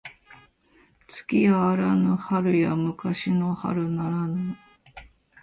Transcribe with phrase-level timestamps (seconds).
[1.07, 4.57] 月やあらぬ春や昔の春ならぬ